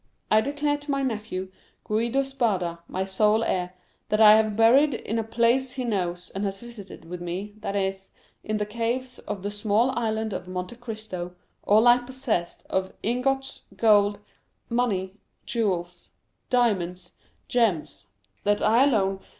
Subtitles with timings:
[0.31, 1.51] I declare to my nephew,
[1.83, 3.75] Guido Spada, my sole heir,
[4.09, 7.75] that I have bu...ried in a place he knows and has visited with me, that
[7.75, 8.09] is,
[8.43, 14.17] in...the caves of the small Island of Monte Cristo, all I poss...essed of ingots, gold,
[14.69, 16.09] money, jewels,
[16.49, 17.11] diamonds,
[17.47, 18.07] gems;
[18.43, 19.19] that I alone...